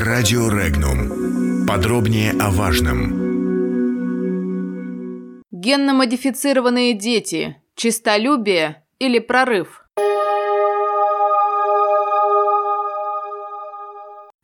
[0.00, 1.66] Радио Регнум.
[1.66, 3.10] Подробнее о важном.
[5.50, 7.56] Генно-модифицированные дети.
[7.74, 9.82] Чистолюбие или прорыв?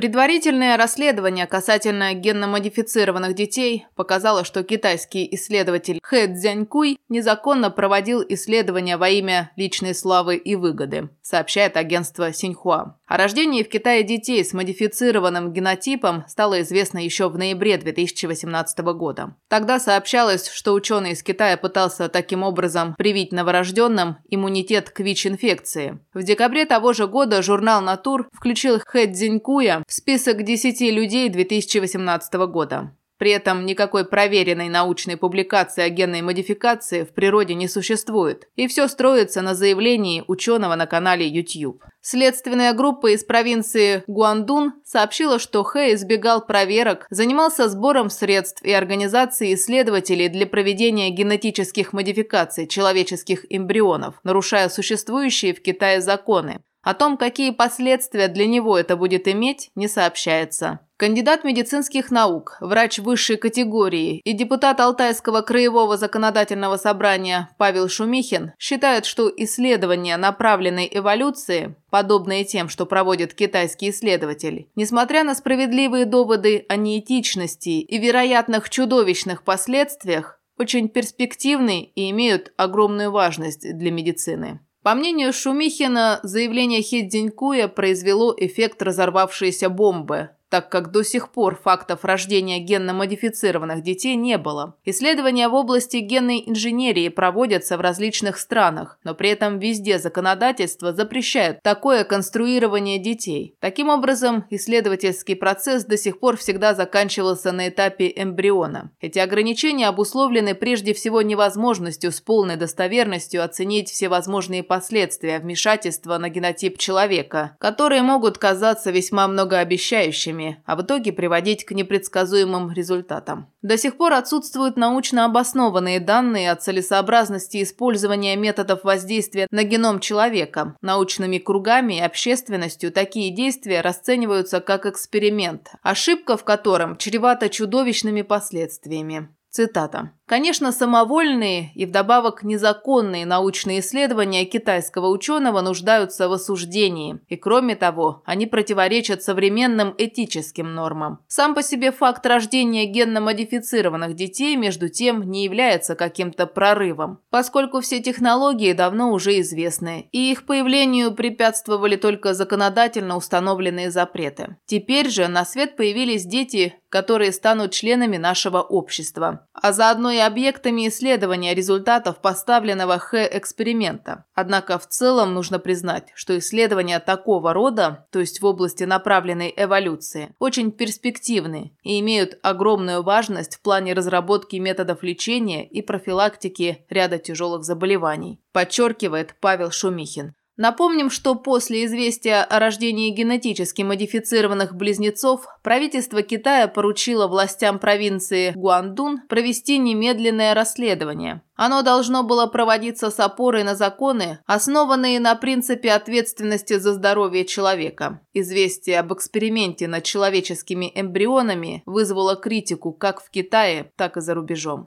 [0.00, 9.10] Предварительное расследование касательно генно-модифицированных детей показало, что китайский исследователь Хэ Цзянькуй незаконно проводил исследования во
[9.10, 12.96] имя личной славы и выгоды, сообщает агентство Синьхуа.
[13.06, 19.34] О рождении в Китае детей с модифицированным генотипом стало известно еще в ноябре 2018 года.
[19.48, 25.98] Тогда сообщалось, что ученый из Китая пытался таким образом привить новорожденным иммунитет к ВИЧ-инфекции.
[26.14, 32.94] В декабре того же года журнал «Натур» включил Хэ Цзинькуя Список 10 людей 2018 года.
[33.18, 38.86] При этом никакой проверенной научной публикации о генной модификации в природе не существует, и все
[38.86, 41.82] строится на заявлении ученого на канале YouTube.
[42.00, 49.54] Следственная группа из провинции Гуандун сообщила, что Хэ избегал проверок, занимался сбором средств и организацией
[49.54, 56.60] исследователей для проведения генетических модификаций человеческих эмбрионов, нарушая существующие в Китае законы.
[56.82, 60.80] О том, какие последствия для него это будет иметь, не сообщается.
[60.96, 69.06] Кандидат медицинских наук, врач высшей категории и депутат Алтайского краевого законодательного собрания Павел Шумихин считает,
[69.06, 76.76] что исследования направленной эволюции, подобные тем, что проводит китайский исследователь, несмотря на справедливые доводы о
[76.76, 84.60] неэтичности и вероятных чудовищных последствиях, очень перспективны и имеют огромную важность для медицины.
[84.82, 92.04] По мнению Шумихина, заявление Хидзинькуя произвело эффект разорвавшейся бомбы, так как до сих пор фактов
[92.04, 94.74] рождения генно-модифицированных детей не было.
[94.84, 101.62] Исследования в области генной инженерии проводятся в различных странах, но при этом везде законодательство запрещает
[101.62, 103.56] такое конструирование детей.
[103.60, 108.90] Таким образом, исследовательский процесс до сих пор всегда заканчивался на этапе эмбриона.
[109.00, 116.28] Эти ограничения обусловлены прежде всего невозможностью с полной достоверностью оценить все возможные последствия вмешательства на
[116.28, 123.50] генотип человека, которые могут казаться весьма многообещающими исследованиями, а в итоге приводить к непредсказуемым результатам.
[123.62, 130.76] До сих пор отсутствуют научно обоснованные данные о целесообразности использования методов воздействия на геном человека.
[130.80, 139.28] Научными кругами и общественностью такие действия расцениваются как эксперимент, ошибка в котором чревата чудовищными последствиями.
[139.50, 140.12] Цитата.
[140.30, 148.22] Конечно, самовольные и вдобавок незаконные научные исследования китайского ученого нуждаются в осуждении, и кроме того,
[148.24, 151.18] они противоречат современным этическим нормам.
[151.26, 157.98] Сам по себе факт рождения генно-модифицированных детей, между тем, не является каким-то прорывом, поскольку все
[157.98, 164.58] технологии давно уже известны, и их появлению препятствовали только законодательно установленные запреты.
[164.66, 170.88] Теперь же на свет появились дети, которые станут членами нашего общества, а заодно и объектами
[170.88, 174.24] исследования результатов поставленного Х-эксперимента.
[174.34, 180.34] Однако в целом нужно признать, что исследования такого рода, то есть в области направленной эволюции,
[180.38, 187.64] очень перспективны и имеют огромную важность в плане разработки методов лечения и профилактики ряда тяжелых
[187.64, 190.34] заболеваний, подчеркивает Павел Шумихин.
[190.60, 199.22] Напомним, что после известия о рождении генетически модифицированных близнецов правительство Китая поручило властям провинции Гуандун
[199.26, 201.40] провести немедленное расследование.
[201.56, 208.20] Оно должно было проводиться с опорой на законы, основанные на принципе ответственности за здоровье человека.
[208.34, 214.84] Известие об эксперименте над человеческими эмбрионами вызвало критику как в Китае, так и за рубежом.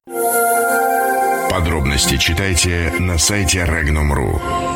[1.50, 4.73] Подробности читайте на сайте Regnum.ru.